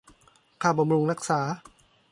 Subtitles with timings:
[0.61, 1.39] ค่าบำรุงรักษา